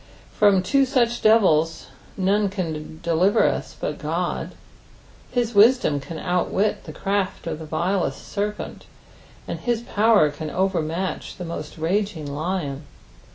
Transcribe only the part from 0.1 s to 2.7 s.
From two such deriis none